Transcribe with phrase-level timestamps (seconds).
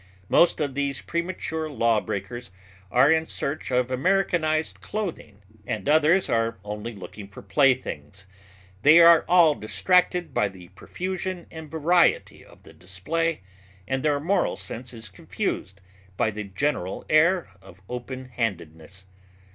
[0.29, 2.49] Most of these premature law breakers
[2.91, 8.25] are in search of Americanized clothing and others are only looking for playthings.
[8.81, 13.41] They are all distracted by the profusion and variety of the display,
[13.87, 15.81] and their moral sense is confused
[16.17, 19.05] by the general air of openhandedness.